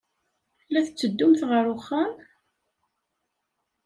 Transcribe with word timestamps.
La 0.71 0.81
tetteddumt 0.85 1.41
ɣer 1.49 1.65
uxxam? 1.75 2.13